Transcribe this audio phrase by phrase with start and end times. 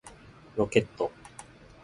[0.55, 1.11] ロケット